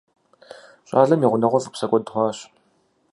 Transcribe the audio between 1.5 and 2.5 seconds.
фӀэпсэкӀуэд хъуащ.